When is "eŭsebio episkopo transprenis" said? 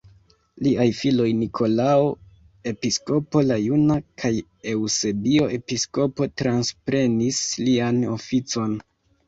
4.73-7.47